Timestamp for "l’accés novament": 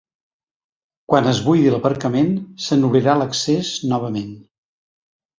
3.19-4.33